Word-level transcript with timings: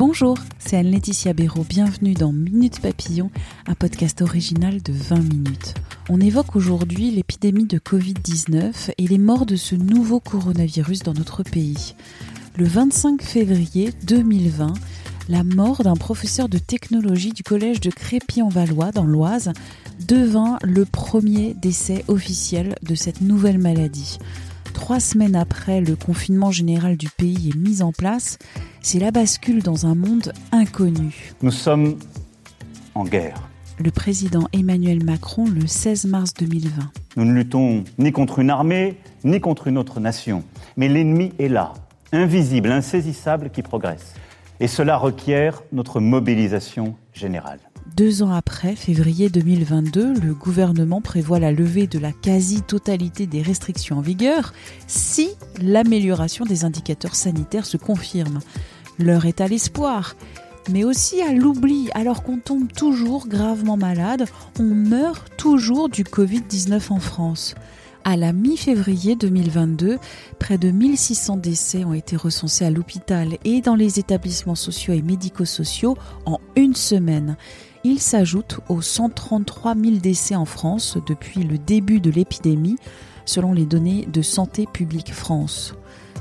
Bonjour, 0.00 0.38
c'est 0.58 0.78
Anne-Laetitia 0.78 1.34
Béraud. 1.34 1.66
Bienvenue 1.68 2.14
dans 2.14 2.32
Minute 2.32 2.80
Papillon, 2.80 3.30
un 3.66 3.74
podcast 3.74 4.22
original 4.22 4.80
de 4.80 4.94
20 4.94 5.18
minutes. 5.18 5.74
On 6.08 6.22
évoque 6.22 6.56
aujourd'hui 6.56 7.10
l'épidémie 7.10 7.66
de 7.66 7.78
Covid-19 7.78 8.92
et 8.96 9.06
les 9.06 9.18
morts 9.18 9.44
de 9.44 9.56
ce 9.56 9.74
nouveau 9.74 10.18
coronavirus 10.18 11.00
dans 11.00 11.12
notre 11.12 11.42
pays. 11.42 11.94
Le 12.56 12.64
25 12.64 13.20
février 13.20 13.90
2020, 14.04 14.72
la 15.28 15.44
mort 15.44 15.82
d'un 15.82 15.96
professeur 15.96 16.48
de 16.48 16.56
technologie 16.56 17.34
du 17.34 17.42
collège 17.42 17.80
de 17.80 17.90
Crépy-en-Valois 17.90 18.92
dans 18.92 19.04
l'Oise 19.04 19.52
devint 20.08 20.58
le 20.62 20.86
premier 20.86 21.52
décès 21.52 22.06
officiel 22.08 22.74
de 22.80 22.94
cette 22.94 23.20
nouvelle 23.20 23.58
maladie. 23.58 24.16
Trois 24.74 25.00
semaines 25.00 25.36
après 25.36 25.80
le 25.80 25.96
confinement 25.96 26.50
général 26.50 26.96
du 26.96 27.08
pays 27.08 27.50
est 27.50 27.56
mis 27.56 27.82
en 27.82 27.92
place, 27.92 28.38
c'est 28.82 28.98
la 28.98 29.10
bascule 29.10 29.62
dans 29.62 29.86
un 29.86 29.94
monde 29.94 30.32
inconnu. 30.52 31.32
Nous 31.42 31.50
sommes 31.50 31.96
en 32.94 33.04
guerre. 33.04 33.48
Le 33.78 33.90
président 33.90 34.46
Emmanuel 34.52 35.04
Macron 35.04 35.46
le 35.46 35.66
16 35.66 36.04
mars 36.06 36.34
2020. 36.34 36.90
Nous 37.16 37.24
ne 37.24 37.32
luttons 37.32 37.84
ni 37.98 38.12
contre 38.12 38.38
une 38.38 38.50
armée, 38.50 38.98
ni 39.24 39.40
contre 39.40 39.68
une 39.68 39.78
autre 39.78 40.00
nation. 40.00 40.44
Mais 40.76 40.88
l'ennemi 40.88 41.32
est 41.38 41.48
là, 41.48 41.72
invisible, 42.12 42.70
insaisissable, 42.70 43.50
qui 43.50 43.62
progresse. 43.62 44.14
Et 44.60 44.68
cela 44.68 44.98
requiert 44.98 45.62
notre 45.72 46.00
mobilisation 46.00 46.94
générale. 47.14 47.60
Deux 47.96 48.22
ans 48.22 48.30
après, 48.30 48.76
février 48.76 49.28
2022, 49.28 50.14
le 50.14 50.34
gouvernement 50.34 51.00
prévoit 51.00 51.38
la 51.38 51.52
levée 51.52 51.86
de 51.86 51.98
la 51.98 52.12
quasi-totalité 52.12 53.26
des 53.26 53.42
restrictions 53.42 53.98
en 53.98 54.00
vigueur 54.00 54.52
si 54.86 55.30
l'amélioration 55.60 56.44
des 56.44 56.64
indicateurs 56.64 57.14
sanitaires 57.14 57.66
se 57.66 57.76
confirme. 57.76 58.40
L'heure 58.98 59.26
est 59.26 59.40
à 59.40 59.48
l'espoir, 59.48 60.14
mais 60.70 60.84
aussi 60.84 61.20
à 61.20 61.32
l'oubli. 61.32 61.90
Alors 61.94 62.22
qu'on 62.22 62.38
tombe 62.38 62.72
toujours 62.72 63.26
gravement 63.26 63.76
malade, 63.76 64.26
on 64.58 64.64
meurt 64.64 65.36
toujours 65.36 65.88
du 65.88 66.04
Covid-19 66.04 66.92
en 66.92 67.00
France. 67.00 67.54
À 68.04 68.16
la 68.16 68.32
mi-février 68.32 69.14
2022, 69.14 69.98
près 70.38 70.56
de 70.56 70.70
1600 70.70 71.36
décès 71.36 71.84
ont 71.84 71.92
été 71.92 72.16
recensés 72.16 72.64
à 72.64 72.70
l'hôpital 72.70 73.36
et 73.44 73.60
dans 73.60 73.74
les 73.74 73.98
établissements 73.98 74.54
sociaux 74.54 74.94
et 74.94 75.02
médico-sociaux 75.02 75.96
en 76.24 76.40
une 76.56 76.74
semaine. 76.74 77.36
Il 77.82 77.98
s'ajoute 77.98 78.60
aux 78.68 78.82
133 78.82 79.74
000 79.74 79.96
décès 79.96 80.34
en 80.34 80.44
France 80.44 80.98
depuis 81.06 81.44
le 81.44 81.56
début 81.56 81.98
de 81.98 82.10
l'épidémie, 82.10 82.76
selon 83.24 83.54
les 83.54 83.64
données 83.64 84.06
de 84.12 84.20
Santé 84.20 84.66
publique 84.70 85.14
France. 85.14 85.74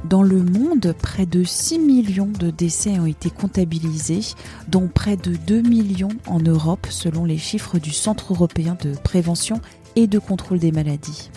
Dans 0.06 0.24
le 0.24 0.42
monde, 0.42 0.96
près 1.02 1.26
de 1.26 1.44
6 1.44 1.80
millions 1.80 2.32
de 2.40 2.50
décès 2.50 2.98
ont 2.98 3.06
été 3.06 3.30
comptabilisés, 3.30 4.22
dont 4.70 4.88
près 4.88 5.18
de 5.18 5.36
2 5.36 5.62
millions 5.62 6.16
en 6.28 6.40
Europe, 6.40 6.88
selon 6.90 7.26
les 7.26 7.38
chiffres 7.38 7.78
du 7.78 7.92
Centre 7.92 8.32
européen 8.32 8.78
de 8.82 8.94
prévention 8.94 9.60
et 9.98 10.08
de 10.08 10.18
contrôle 10.18 10.60
des 10.60 10.72
maladies. 10.72 11.30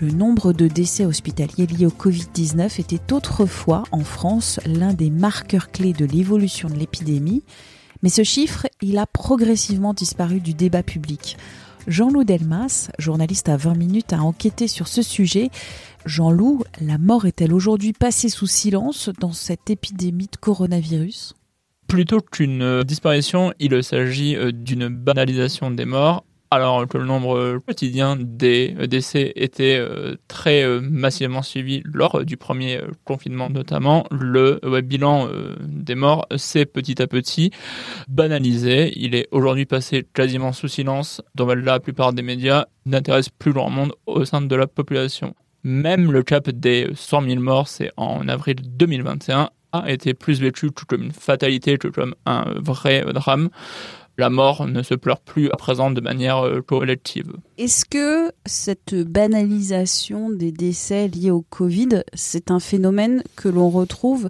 Le 0.00 0.12
nombre 0.12 0.52
de 0.52 0.68
décès 0.68 1.04
hospitaliers 1.04 1.66
liés 1.66 1.86
au 1.86 1.90
Covid-19 1.90 2.80
était 2.80 3.12
autrefois 3.12 3.82
en 3.90 4.04
France 4.04 4.60
l'un 4.66 4.92
des 4.92 5.10
marqueurs 5.10 5.72
clés 5.72 5.92
de 5.92 6.04
l'évolution 6.04 6.68
de 6.68 6.74
l'épidémie, 6.74 7.42
mais 8.04 8.10
ce 8.10 8.22
chiffre, 8.22 8.66
il 8.82 8.98
a 8.98 9.06
progressivement 9.06 9.94
disparu 9.94 10.38
du 10.38 10.52
débat 10.52 10.82
public. 10.82 11.38
Jean-Loup 11.86 12.24
Delmas, 12.24 12.90
journaliste 12.98 13.48
à 13.48 13.56
20 13.56 13.76
minutes, 13.76 14.12
a 14.12 14.20
enquêté 14.20 14.68
sur 14.68 14.88
ce 14.88 15.00
sujet. 15.00 15.48
Jean-Loup, 16.04 16.64
la 16.82 16.98
mort 16.98 17.24
est-elle 17.24 17.54
aujourd'hui 17.54 17.94
passée 17.94 18.28
sous 18.28 18.46
silence 18.46 19.08
dans 19.20 19.32
cette 19.32 19.70
épidémie 19.70 20.28
de 20.30 20.36
coronavirus? 20.36 21.32
Plutôt 21.88 22.20
qu'une 22.20 22.82
disparition, 22.82 23.54
il 23.58 23.82
s'agit 23.82 24.36
euh, 24.36 24.52
d'une 24.52 24.88
banalisation 24.88 25.70
des 25.70 25.86
morts 25.86 26.26
alors 26.54 26.86
que 26.86 26.98
le 26.98 27.04
nombre 27.04 27.58
quotidien 27.66 28.16
des 28.18 28.74
décès 28.88 29.32
était 29.36 29.76
euh, 29.78 30.16
très 30.28 30.62
euh, 30.62 30.80
massivement 30.80 31.42
suivi 31.42 31.82
lors 31.84 32.24
du 32.24 32.36
premier 32.36 32.78
euh, 32.78 32.90
confinement 33.04 33.50
notamment, 33.50 34.06
le 34.10 34.60
bilan 34.80 35.28
des 35.60 35.94
morts 35.94 36.26
s'est 36.36 36.64
petit 36.66 37.00
à 37.02 37.06
petit 37.06 37.50
banalisé. 38.08 38.92
Il 38.96 39.14
est 39.14 39.28
aujourd'hui 39.30 39.66
passé 39.66 40.06
quasiment 40.12 40.52
sous 40.52 40.68
silence, 40.68 41.20
dont 41.34 41.46
la 41.46 41.80
plupart 41.80 42.12
des 42.12 42.22
médias 42.22 42.66
n'intéressent 42.86 43.34
plus 43.38 43.52
grand 43.52 43.70
monde 43.70 43.92
au 44.06 44.24
sein 44.24 44.40
de 44.40 44.56
la 44.56 44.66
population. 44.66 45.34
Même 45.62 46.12
le 46.12 46.22
cap 46.22 46.48
des 46.50 46.90
100 46.94 47.22
000 47.22 47.40
morts, 47.40 47.68
c'est 47.68 47.90
en 47.96 48.28
avril 48.28 48.56
2021, 48.64 49.50
a 49.72 49.90
été 49.90 50.14
plus 50.14 50.40
vécu 50.40 50.70
comme 50.70 51.02
une 51.02 51.12
fatalité 51.12 51.78
que 51.78 51.88
comme 51.88 52.14
un 52.26 52.44
vrai 52.56 53.04
drame 53.12 53.50
la 54.18 54.30
mort 54.30 54.66
ne 54.66 54.82
se 54.82 54.94
pleure 54.94 55.20
plus 55.20 55.50
à 55.50 55.56
présent 55.56 55.90
de 55.90 56.00
manière 56.00 56.44
euh, 56.44 56.60
collective. 56.60 57.32
Est-ce 57.58 57.84
que 57.84 58.32
cette 58.46 58.94
banalisation 58.94 60.30
des 60.30 60.52
décès 60.52 61.08
liés 61.08 61.30
au 61.30 61.42
Covid, 61.42 62.02
c'est 62.14 62.50
un 62.50 62.60
phénomène 62.60 63.22
que 63.36 63.48
l'on 63.48 63.70
retrouve 63.70 64.28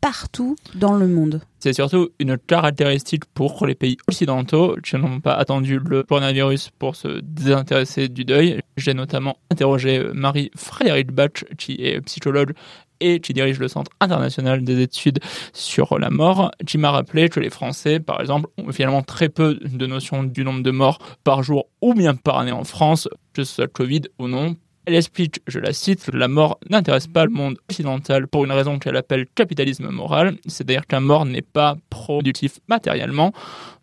partout 0.00 0.56
dans 0.74 0.94
le 0.94 1.06
monde? 1.06 1.42
C'est 1.58 1.74
surtout 1.74 2.08
une 2.18 2.38
caractéristique 2.38 3.26
pour 3.26 3.66
les 3.66 3.74
pays 3.74 3.98
occidentaux 4.08 4.76
qui 4.82 4.96
n'ont 4.96 5.20
pas 5.20 5.34
attendu 5.34 5.78
le 5.78 6.02
coronavirus 6.02 6.70
pour 6.78 6.96
se 6.96 7.20
désintéresser 7.20 8.08
du 8.08 8.24
deuil. 8.24 8.60
J'ai 8.78 8.94
notamment 8.94 9.36
interrogé 9.50 10.02
Marie-Frédéric 10.14 11.12
Bach, 11.12 11.44
qui 11.58 11.74
est 11.80 12.00
psychologue 12.00 12.54
et 13.00 13.20
qui 13.20 13.32
dirige 13.32 13.58
le 13.58 13.68
Centre 13.68 13.90
international 14.00 14.62
des 14.62 14.80
études 14.80 15.20
sur 15.52 15.98
la 15.98 16.10
mort, 16.10 16.50
qui 16.66 16.78
m'a 16.78 16.90
rappelé 16.90 17.28
que 17.28 17.40
les 17.40 17.50
Français, 17.50 18.00
par 18.00 18.20
exemple, 18.20 18.48
ont 18.58 18.70
finalement 18.72 19.02
très 19.02 19.28
peu 19.28 19.54
de 19.54 19.86
notion 19.86 20.22
du 20.22 20.44
nombre 20.44 20.62
de 20.62 20.70
morts 20.70 20.98
par 21.24 21.42
jour 21.42 21.66
ou 21.80 21.94
bien 21.94 22.14
par 22.14 22.38
année 22.38 22.52
en 22.52 22.64
France, 22.64 23.08
que 23.32 23.44
ce 23.44 23.54
soit 23.54 23.68
Covid 23.68 24.02
ou 24.18 24.28
non, 24.28 24.56
elle 24.86 24.94
explique, 24.94 25.40
je 25.46 25.58
la 25.58 25.72
cite, 25.72 26.10
la 26.12 26.26
mort 26.26 26.58
n'intéresse 26.68 27.06
pas 27.06 27.24
le 27.24 27.30
monde 27.30 27.58
occidental 27.68 28.26
pour 28.26 28.44
une 28.44 28.52
raison 28.52 28.78
qu'elle 28.78 28.96
appelle 28.96 29.26
capitalisme 29.34 29.88
moral, 29.90 30.36
c'est-à-dire 30.46 30.86
qu'un 30.86 31.00
mort 31.00 31.26
n'est 31.26 31.42
pas 31.42 31.76
productif 31.90 32.58
matériellement, 32.66 33.32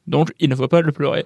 donc 0.07 0.34
il 0.39 0.49
ne 0.49 0.55
faut 0.55 0.67
pas 0.67 0.81
le 0.81 0.91
pleurer. 0.91 1.23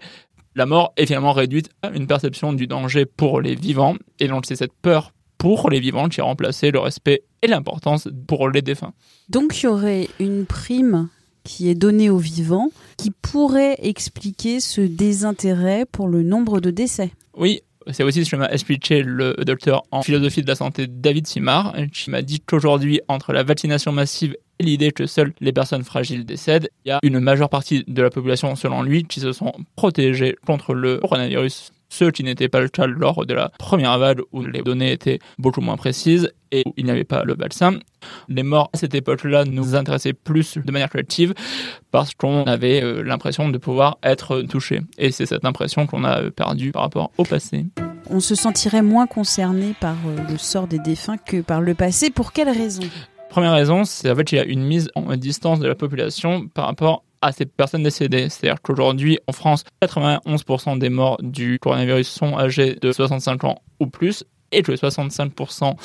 La 0.56 0.66
mort 0.66 0.94
est 0.98 1.06
finalement 1.06 1.32
réduite 1.32 1.70
à 1.82 1.90
une 1.90 2.06
perception 2.06 2.52
du 2.52 2.68
danger 2.68 3.06
pour 3.06 3.40
les 3.40 3.56
vivants, 3.56 3.96
et 4.20 4.28
donc 4.28 4.46
c'est 4.46 4.58
cette 4.58 4.74
peur 4.74 5.14
pour 5.42 5.72
les 5.72 5.80
vivants 5.80 6.08
qui 6.08 6.22
a 6.22 6.24
remplacé 6.24 6.70
le 6.70 6.78
respect 6.78 7.24
et 7.42 7.48
l'importance 7.48 8.08
pour 8.28 8.48
les 8.48 8.62
défunts. 8.62 8.94
Donc 9.28 9.60
il 9.60 9.66
y 9.66 9.68
aurait 9.68 10.08
une 10.20 10.46
prime 10.46 11.10
qui 11.44 11.68
est 11.68 11.74
donnée 11.74 12.12
aux 12.12 12.20
vivants 12.20 12.70
qui 12.96 13.10
pourrait 13.10 13.76
expliquer 13.82 14.60
ce 14.60 14.82
désintérêt 14.82 15.88
pour 15.92 16.08
le 16.08 16.22
nombre 16.22 16.60
de 16.60 16.70
décès. 16.70 17.10
Oui, 17.36 17.62
c'est 17.90 18.04
aussi 18.04 18.24
ce 18.24 18.30
que 18.30 18.36
m'a 18.36 18.52
expliqué 18.52 19.02
le 19.02 19.34
docteur 19.44 19.82
en 19.90 20.04
philosophie 20.04 20.44
de 20.44 20.48
la 20.48 20.54
santé 20.54 20.86
David 20.86 21.26
Simard, 21.26 21.76
qui 21.92 22.12
m'a 22.12 22.22
dit 22.22 22.40
qu'aujourd'hui, 22.40 23.02
entre 23.08 23.34
la 23.34 23.42
vaccination 23.42 23.92
massive 23.92 24.38
et 24.60 24.64
l'idée 24.64 24.92
que 24.92 25.08
seules 25.08 25.34
les 25.40 25.54
personnes 25.54 25.84
fragiles 25.84 26.24
décèdent, 26.24 26.70
il 26.86 26.90
y 26.90 26.92
a 26.92 27.00
une 27.02 27.20
majeure 27.20 27.50
partie 27.50 27.84
de 27.88 28.02
la 28.04 28.12
population, 28.12 28.56
selon 28.56 28.84
lui, 28.84 29.06
qui 29.06 29.20
se 29.20 29.32
sont 29.32 29.54
protégées 29.76 30.36
contre 30.46 30.76
le 30.76 31.00
coronavirus 31.00 31.72
ce 31.92 32.06
qui 32.06 32.24
n'était 32.24 32.48
pas 32.48 32.62
le 32.62 32.70
cas 32.70 32.88
lors 32.88 33.26
de 33.26 33.34
la 33.34 33.50
première 33.60 34.00
vague 34.00 34.22
où 34.32 34.42
les 34.44 34.62
données 34.62 34.94
étaient 34.94 35.20
beaucoup 35.38 35.60
moins 35.60 35.76
précises 35.76 36.32
et 36.52 36.64
où 36.66 36.74
il 36.78 36.86
n'y 36.86 36.92
avait 36.92 37.04
pas 37.04 37.24
le 37.26 37.36
vaccin. 37.36 37.80
Les 38.30 38.44
morts 38.44 38.70
à 38.74 38.78
cette 38.78 38.96
époque-là 38.96 39.44
nous 39.44 39.76
intéressaient 39.76 40.14
plus 40.14 40.58
de 40.58 40.72
manière 40.72 40.90
collective 40.90 41.34
parce 41.92 42.14
qu'on 42.14 42.46
avait 42.46 42.82
euh, 42.82 43.04
l'impression 43.04 43.50
de 43.50 43.58
pouvoir 43.58 43.98
être 44.04 44.42
touché. 44.44 44.82
Et 44.98 45.12
c'est 45.12 45.26
cette 45.26 45.44
impression 45.44 45.86
qu'on 45.86 46.06
a 46.06 46.22
euh, 46.22 46.32
perdue 46.32 46.72
par 46.72 46.84
rapport 46.84 47.12
au 47.18 47.26
passé. 47.26 47.66
On 48.10 48.22
se 48.22 48.36
sentirait 48.36 48.82
moins 48.82 49.06
concerné 49.06 49.76
par 49.80 49.96
euh, 50.08 50.16
le 50.30 50.38
sort 50.38 50.68
des 50.68 50.80
défunts 50.80 51.18
que 51.18 51.42
par 51.42 51.60
le 51.60 51.76
passé. 51.76 52.10
Pour 52.10 52.32
quelle 52.32 52.50
raison? 52.50 52.84
Première 53.30 53.54
raison, 53.54 53.84
c'est 53.84 54.10
en 54.10 54.16
fait 54.16 54.24
qu'il 54.24 54.38
y 54.38 54.42
a 54.42 54.46
une 54.46 54.64
mise 54.64 54.90
en 54.96 55.16
distance 55.18 55.60
de 55.60 55.68
la 55.68 55.76
population 55.76 56.48
par 56.48 56.68
rapport 56.68 57.04
à 57.22 57.32
ces 57.32 57.46
personnes 57.46 57.84
décédées. 57.84 58.30
C'est-à-dire 58.30 58.62
qu'aujourd'hui, 58.62 59.20
en 59.28 59.32
France, 59.32 59.64
91% 59.84 60.78
des 60.78 60.90
morts 60.90 61.18
du 61.22 61.60
coronavirus 61.60 62.08
sont 62.08 62.38
âgés 62.38 62.76
de 62.76 62.92
65 62.92 63.44
ans 63.44 63.62
ou 63.80 63.88
plus. 63.88 64.24
et 64.54 64.64
que 64.64 64.74
65% 64.74 65.76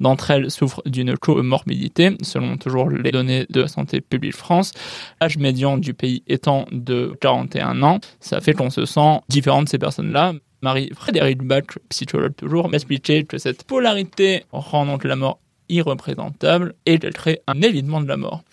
d'entre 0.00 0.30
elles 0.30 0.50
souffrent 0.50 0.82
d'une 0.84 1.16
comorbidité, 1.16 2.14
selon 2.20 2.58
toujours 2.58 2.90
les 2.90 3.10
données 3.10 3.46
de 3.48 3.64
Santé 3.64 4.02
publique 4.02 4.36
France. 4.36 4.72
L'âge 5.18 5.38
médian 5.38 5.78
du 5.78 5.94
pays 5.94 6.22
étant 6.26 6.66
de 6.72 7.16
41 7.22 7.82
ans, 7.82 8.00
ça 8.20 8.42
fait 8.42 8.52
qu'on 8.52 8.68
se 8.68 8.84
sent 8.84 9.20
différent 9.30 9.62
de 9.62 9.68
ces 9.70 9.78
personnes-là. 9.78 10.34
Marie-Frédéric 10.60 11.42
Bach, 11.42 11.64
psychologue 11.88 12.36
toujours, 12.36 12.68
m'expliquait 12.68 13.24
que 13.24 13.38
cette 13.38 13.64
polarité 13.64 14.44
rend 14.52 14.84
donc 14.84 15.04
la 15.04 15.16
mort 15.16 15.40
irreprésentable 15.70 16.74
et 16.86 16.98
qu'elle 16.98 17.14
crée 17.14 17.40
un 17.46 17.62
évitement 17.62 18.00
de 18.00 18.08
la 18.08 18.16
mort. 18.16 18.44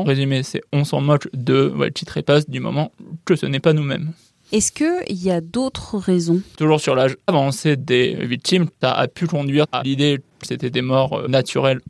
En 0.00 0.04
résumé, 0.04 0.42
c'est 0.42 0.60
on 0.72 0.84
s'en 0.84 1.00
moque 1.00 1.28
de 1.32 1.72
ouais, 1.76 1.90
titre 1.90 2.16
et 2.16 2.22
passe 2.22 2.48
du 2.48 2.60
moment 2.60 2.92
que 3.24 3.36
ce 3.36 3.46
n'est 3.46 3.60
pas 3.60 3.72
nous-mêmes. 3.72 4.12
Est-ce 4.52 4.72
qu'il 4.72 5.16
y 5.16 5.30
a 5.30 5.40
d'autres 5.40 5.98
raisons? 5.98 6.40
Toujours 6.56 6.80
sur 6.80 6.94
l'âge 6.94 7.16
avancé 7.26 7.76
des 7.76 8.14
victimes, 8.26 8.66
ça 8.80 8.92
a 8.92 9.08
pu 9.08 9.26
conduire 9.26 9.66
à 9.72 9.82
l'idée 9.82 10.20
que 10.38 10.46
c'était 10.46 10.70
des 10.70 10.82
morts 10.82 11.14
euh, 11.14 11.28
naturelles 11.28 11.80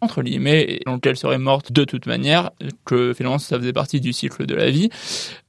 entre 0.00 0.22
guillemets, 0.22 0.62
et 0.62 0.82
donc 0.86 1.06
elles 1.06 1.16
seraient 1.16 1.38
mortes 1.38 1.72
de 1.72 1.84
toute 1.84 2.06
manière, 2.06 2.50
que 2.84 3.12
finalement 3.12 3.38
ça 3.38 3.58
faisait 3.58 3.72
partie 3.72 4.00
du 4.00 4.12
cycle 4.12 4.46
de 4.46 4.54
la 4.54 4.70
vie. 4.70 4.88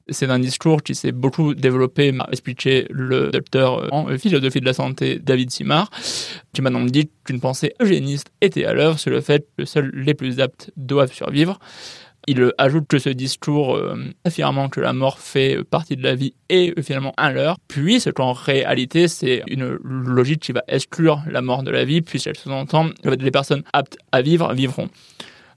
C'est 0.08 0.28
un 0.28 0.38
discours 0.38 0.82
qui 0.82 0.94
s'est 0.94 1.12
beaucoup 1.12 1.54
développé, 1.54 2.12
m'a 2.12 2.28
expliqué 2.30 2.86
le 2.90 3.30
docteur 3.30 3.92
en 3.94 4.06
philosophie 4.18 4.60
de 4.60 4.66
la 4.66 4.74
santé 4.74 5.18
David 5.18 5.50
Simard, 5.50 5.90
qui 6.52 6.60
m'a 6.60 6.70
donc 6.70 6.90
dit 6.90 7.08
qu'une 7.24 7.40
pensée 7.40 7.74
eugéniste 7.80 8.30
était 8.40 8.64
à 8.64 8.74
l'œuvre 8.74 8.98
sur 8.98 9.10
le 9.10 9.20
fait 9.20 9.46
que 9.56 9.64
seuls 9.64 9.90
les 9.94 10.14
plus 10.14 10.40
aptes 10.40 10.70
doivent 10.76 11.12
survivre. 11.12 11.58
Il 12.28 12.52
ajoute 12.58 12.86
que 12.86 12.98
ce 12.98 13.08
discours 13.08 13.74
euh, 13.76 13.96
affirmant 14.24 14.68
que 14.68 14.80
la 14.80 14.92
mort 14.92 15.18
fait 15.18 15.64
partie 15.64 15.96
de 15.96 16.02
la 16.02 16.14
vie 16.14 16.34
est 16.48 16.80
finalement 16.82 17.14
un 17.18 17.32
leurre, 17.32 17.56
puisque 17.66 18.12
qu'en 18.12 18.32
réalité 18.32 19.08
c'est 19.08 19.42
une 19.48 19.76
logique 19.82 20.40
qui 20.40 20.52
va 20.52 20.62
exclure 20.68 21.22
la 21.28 21.42
mort 21.42 21.62
de 21.64 21.70
la 21.70 21.84
vie, 21.84 22.00
puisqu'elle 22.00 22.36
sous-entend 22.36 22.90
que 23.02 23.08
les 23.08 23.30
personnes 23.30 23.64
aptes 23.72 23.98
à 24.12 24.22
vivre 24.22 24.52
vivront. 24.54 24.88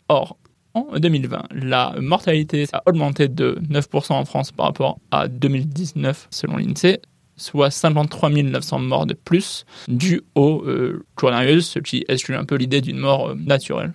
Or, 0.10 0.38
en 0.74 1.00
2020, 1.00 1.44
la 1.52 1.96
mortalité 2.00 2.66
a 2.74 2.84
augmenté 2.86 3.28
de 3.28 3.58
9% 3.70 4.14
en 4.14 4.26
France 4.26 4.52
par 4.52 4.68
rapport 4.68 5.00
à 5.10 5.28
2019 5.28 6.28
selon 6.32 6.58
l'INSEE, 6.58 7.00
soit 7.38 7.72
53 7.72 8.30
900 8.30 8.80
morts 8.80 9.06
de 9.06 9.14
plus 9.14 9.66
dues 9.88 10.22
au 10.36 10.64
euh, 10.66 11.06
coronavirus, 11.16 11.68
ce 11.68 11.80
qui 11.80 12.04
exclut 12.08 12.36
un 12.36 12.46
peu 12.46 12.56
l'idée 12.56 12.82
d'une 12.82 12.98
mort 12.98 13.30
euh, 13.30 13.36
naturelle. 13.36 13.94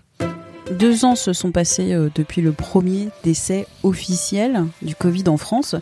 Deux 0.71 1.05
ans 1.05 1.17
se 1.17 1.33
sont 1.33 1.51
passés 1.51 1.93
euh, 1.93 2.11
depuis 2.15 2.43
le 2.43 2.53
premier 2.53 3.09
décès 3.25 3.67
officiel 3.83 4.67
du 4.83 4.95
Covid 4.95 5.25
en 5.27 5.37
France. 5.37 5.75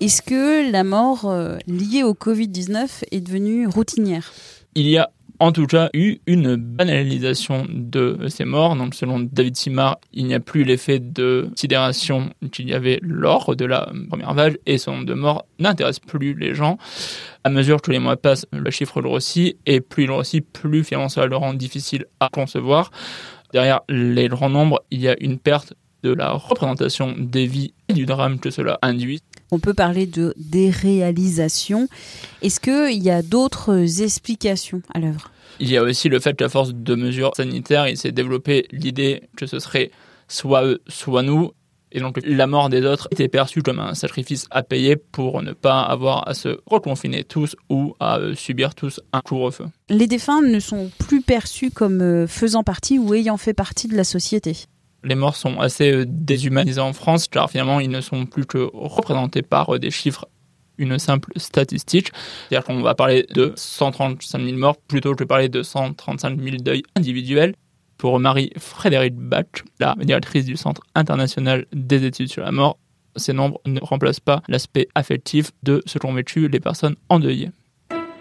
Est-ce 0.00 0.20
que 0.20 0.70
la 0.70 0.84
mort 0.84 1.24
euh, 1.24 1.56
liée 1.66 2.02
au 2.02 2.12
Covid-19 2.12 3.04
est 3.10 3.20
devenue 3.20 3.66
routinière? 3.66 4.32
Il 4.74 4.86
y 4.88 4.98
a 4.98 5.10
en 5.38 5.52
tout 5.52 5.66
cas 5.66 5.88
eu 5.94 6.18
une 6.26 6.56
banalisation 6.56 7.66
de 7.70 8.18
ces 8.28 8.44
morts. 8.44 8.76
Donc 8.76 8.94
selon 8.94 9.20
David 9.20 9.56
Simard, 9.56 9.98
il 10.12 10.26
n'y 10.26 10.34
a 10.34 10.40
plus 10.40 10.64
l'effet 10.64 10.98
de 10.98 11.48
sidération 11.56 12.28
qu'il 12.52 12.68
y 12.68 12.74
avait 12.74 12.98
lors 13.02 13.56
de 13.56 13.64
la 13.64 13.90
première 14.10 14.34
vague 14.34 14.58
et 14.66 14.76
ce 14.76 14.90
nombre 14.90 15.06
de 15.06 15.14
morts 15.14 15.46
n'intéresse 15.58 15.98
plus 15.98 16.34
les 16.34 16.54
gens. 16.54 16.76
À 17.42 17.48
mesure 17.48 17.80
que 17.80 17.90
les 17.90 17.98
mois 17.98 18.18
passent, 18.18 18.46
le 18.52 18.70
chiffre 18.70 19.00
grossit 19.00 19.56
et 19.64 19.80
plus 19.80 20.04
il 20.04 20.08
grossit, 20.08 20.46
plus 20.46 20.84
finalement 20.84 21.08
ça 21.08 21.24
le 21.24 21.36
rend 21.36 21.54
difficile 21.54 22.04
à 22.20 22.28
concevoir 22.28 22.90
derrière 23.52 23.80
les 23.88 24.28
grands 24.28 24.50
nombres, 24.50 24.82
il 24.90 25.00
y 25.00 25.08
a 25.08 25.16
une 25.20 25.38
perte 25.38 25.74
de 26.02 26.12
la 26.12 26.32
représentation 26.32 27.14
des 27.18 27.46
vies 27.46 27.74
et 27.88 27.92
du 27.92 28.06
drame 28.06 28.38
que 28.38 28.50
cela 28.50 28.78
induit. 28.82 29.20
On 29.50 29.58
peut 29.58 29.74
parler 29.74 30.06
de 30.06 30.34
déréalisation. 30.38 31.88
Est-ce 32.42 32.60
qu'il 32.60 33.02
y 33.02 33.10
a 33.10 33.22
d'autres 33.22 34.02
explications 34.02 34.82
à 34.94 35.00
l'œuvre? 35.00 35.30
Il 35.58 35.70
y 35.70 35.76
a 35.76 35.82
aussi 35.82 36.08
le 36.08 36.20
fait 36.20 36.34
qu'à 36.36 36.48
force 36.48 36.72
de 36.72 36.94
mesures 36.94 37.32
sanitaires, 37.36 37.88
il 37.88 37.96
s'est 37.96 38.12
développé 38.12 38.66
l'idée 38.70 39.24
que 39.36 39.46
ce 39.46 39.58
serait 39.58 39.90
soit 40.28 40.64
eux, 40.64 40.80
soit 40.86 41.22
nous, 41.22 41.52
et 41.92 42.00
donc 42.00 42.18
la 42.24 42.46
mort 42.46 42.68
des 42.68 42.84
autres 42.84 43.08
était 43.10 43.28
perçue 43.28 43.62
comme 43.62 43.78
un 43.78 43.94
sacrifice 43.94 44.46
à 44.50 44.62
payer 44.62 44.96
pour 44.96 45.42
ne 45.42 45.52
pas 45.52 45.82
avoir 45.82 46.28
à 46.28 46.34
se 46.34 46.60
reconfiner 46.66 47.24
tous 47.24 47.56
ou 47.68 47.94
à 48.00 48.18
euh, 48.18 48.34
subir 48.34 48.74
tous 48.74 49.00
un 49.12 49.20
couvre-feu. 49.20 49.66
Les 49.88 50.06
défunts 50.06 50.42
ne 50.42 50.60
sont 50.60 50.90
plus 50.98 51.22
perçus 51.22 51.70
comme 51.70 52.00
euh, 52.00 52.26
faisant 52.26 52.62
partie 52.62 52.98
ou 52.98 53.14
ayant 53.14 53.36
fait 53.36 53.54
partie 53.54 53.88
de 53.88 53.96
la 53.96 54.04
société. 54.04 54.56
Les 55.02 55.14
morts 55.14 55.36
sont 55.36 55.58
assez 55.58 55.92
euh, 55.92 56.04
déshumanisés 56.06 56.80
en 56.80 56.92
France 56.92 57.26
car 57.26 57.50
finalement 57.50 57.80
ils 57.80 57.90
ne 57.90 58.00
sont 58.00 58.26
plus 58.26 58.46
que 58.46 58.70
représentés 58.72 59.42
par 59.42 59.78
des 59.78 59.90
chiffres 59.90 60.26
une 60.78 60.98
simple 60.98 61.32
statistique. 61.36 62.10
C'est-à-dire 62.48 62.64
qu'on 62.64 62.80
va 62.80 62.94
parler 62.94 63.26
de 63.34 63.52
135 63.54 64.42
000 64.42 64.56
morts 64.56 64.76
plutôt 64.78 65.14
que 65.14 65.24
parler 65.24 65.50
de 65.50 65.62
135 65.62 66.40
000 66.40 66.56
deuils 66.56 66.82
individuels 66.96 67.54
pour 68.00 68.18
Marie-Frédéric 68.18 69.14
Bach, 69.14 69.44
la 69.78 69.94
directrice 70.00 70.46
du 70.46 70.56
Centre 70.56 70.80
international 70.94 71.66
des 71.74 72.06
études 72.06 72.30
sur 72.30 72.42
la 72.42 72.50
mort. 72.50 72.78
Ces 73.16 73.34
nombres 73.34 73.60
ne 73.66 73.78
remplacent 73.82 74.20
pas 74.20 74.40
l'aspect 74.48 74.88
affectif 74.94 75.50
de 75.64 75.82
ce 75.84 75.98
qu'ont 75.98 76.14
vécu 76.14 76.48
les 76.48 76.60
personnes 76.60 76.96
endeuillées. 77.10 77.50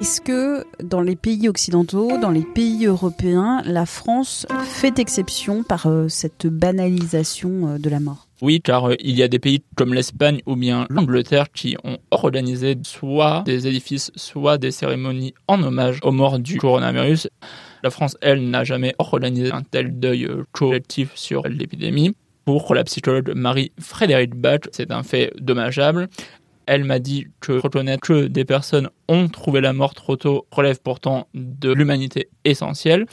Est-ce 0.02 0.20
que 0.20 0.66
dans 0.84 1.00
les 1.00 1.16
pays 1.16 1.48
occidentaux, 1.48 2.18
dans 2.18 2.30
les 2.30 2.44
pays 2.44 2.88
européens, 2.88 3.62
la 3.64 3.86
France 3.86 4.46
fait 4.66 5.00
exception 5.00 5.64
par 5.64 5.88
euh, 5.88 6.10
cette 6.10 6.48
banalisation 6.48 7.70
euh, 7.70 7.78
de 7.78 7.90
la 7.90 8.02
mort? 8.02 8.28
Oui, 8.42 8.62
car 8.62 8.90
euh, 8.90 8.96
il 9.00 9.18
y 9.18 9.24
a 9.24 9.30
des 9.30 9.40
pays 9.40 9.64
comme 9.76 9.94
l'Espagne 9.94 10.42
ou 10.46 10.58
bien 10.58 10.88
l'Angleterre 10.90 11.52
qui 11.54 11.78
ont 11.86 12.00
organisé 12.12 12.78
soit 12.84 13.44
des 13.46 13.68
édifices, 13.68 14.12
soit 14.16 14.58
des 14.58 14.72
cérémonies 14.72 15.34
en 15.48 15.64
hommage 15.64 16.00
aux 16.04 16.12
morts 16.12 16.40
du 16.40 16.58
coronavirus. 16.58 17.30
La 17.84 17.90
France, 17.90 18.18
elle, 18.22 18.50
n'a 18.50 18.64
jamais 18.64 18.94
organisé 18.98 19.52
un 19.52 19.62
tel 19.62 20.00
deuil 20.00 20.26
euh, 20.26 20.44
collectif 20.52 21.12
sur 21.16 21.48
l'épidémie. 21.48 22.16
Pour 22.46 22.74
la 22.74 22.84
psychologue 22.84 23.32
Marie-Frédéric 23.36 24.36
Bach, 24.36 24.62
c'est 24.72 24.92
un 24.92 25.04
fait 25.04 25.32
dommageable. 25.40 26.10
Elle 26.66 26.84
m'a 26.84 27.00
dit 27.00 27.28
que 27.40 27.54
reconnaître 27.54 28.02
que 28.02 28.28
des 28.28 28.46
personnes 28.46 28.90
ont 29.08 29.28
trouvé 29.28 29.62
la 29.62 29.74
mort 29.74 29.94
trop 29.94 30.16
tôt 30.16 30.46
relève 30.52 30.80
pourtant 30.82 31.28
de 31.34 31.72
l'humanité 31.72 32.30
essentielle. 32.46 33.06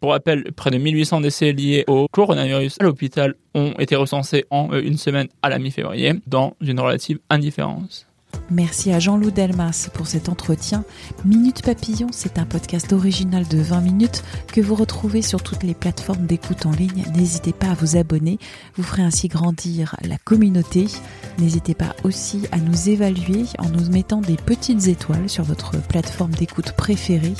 Pour 0.00 0.10
rappel, 0.10 0.50
près 0.52 0.70
de 0.70 0.78
1800 0.78 1.20
décès 1.20 1.52
liés 1.52 1.84
au 1.86 2.08
coronavirus 2.10 2.76
à 2.80 2.84
l'hôpital 2.84 3.36
ont 3.54 3.72
été 3.78 3.94
recensés 3.94 4.44
en 4.50 4.72
euh, 4.72 4.80
une 4.82 4.96
semaine 4.96 5.28
à 5.42 5.48
la 5.48 5.60
mi-février, 5.60 6.14
dans 6.26 6.56
une 6.60 6.80
relative 6.80 7.20
indifférence. 7.30 8.06
Merci 8.50 8.92
à 8.92 8.98
Jean-Loup 8.98 9.30
Delmas 9.30 9.88
pour 9.94 10.06
cet 10.06 10.28
entretien. 10.28 10.84
Minute 11.24 11.62
Papillon, 11.62 12.08
c'est 12.12 12.38
un 12.38 12.44
podcast 12.44 12.92
original 12.92 13.46
de 13.48 13.58
20 13.58 13.80
minutes 13.80 14.22
que 14.48 14.60
vous 14.60 14.74
retrouvez 14.74 15.22
sur 15.22 15.42
toutes 15.42 15.62
les 15.62 15.74
plateformes 15.74 16.26
d'écoute 16.26 16.66
en 16.66 16.70
ligne. 16.70 17.04
N'hésitez 17.14 17.52
pas 17.52 17.68
à 17.68 17.74
vous 17.74 17.96
abonner, 17.96 18.38
vous 18.76 18.82
ferez 18.82 19.02
ainsi 19.02 19.28
grandir 19.28 19.96
la 20.02 20.18
communauté. 20.18 20.86
N'hésitez 21.38 21.74
pas 21.74 21.96
aussi 22.04 22.42
à 22.52 22.58
nous 22.58 22.90
évaluer 22.90 23.44
en 23.58 23.70
nous 23.70 23.90
mettant 23.90 24.20
des 24.20 24.36
petites 24.36 24.86
étoiles 24.86 25.30
sur 25.30 25.44
votre 25.44 25.80
plateforme 25.80 26.32
d'écoute 26.32 26.72
préférée 26.72 27.34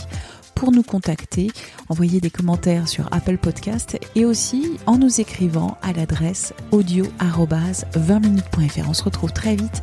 pour 0.54 0.70
nous 0.70 0.84
contacter, 0.84 1.50
envoyer 1.88 2.20
des 2.20 2.30
commentaires 2.30 2.86
sur 2.86 3.08
Apple 3.10 3.36
Podcast 3.36 3.98
et 4.14 4.24
aussi 4.24 4.78
en 4.86 4.96
nous 4.96 5.20
écrivant 5.20 5.76
à 5.82 5.92
l'adresse 5.92 6.54
audio-20minutes.fr. 6.70 8.88
On 8.88 8.94
se 8.94 9.02
retrouve 9.02 9.32
très 9.32 9.56
vite 9.56 9.82